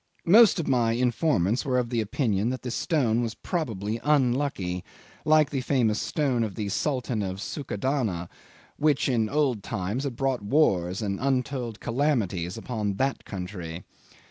[0.25, 4.83] Most of my informants were of the opinion that the stone was probably unlucky,
[5.25, 8.27] like the famous stone of the Sultan of Succadana,
[8.77, 13.83] which in the old times had brought wars and untold calamities upon that country.